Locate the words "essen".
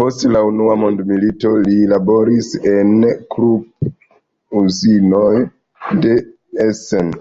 6.68-7.12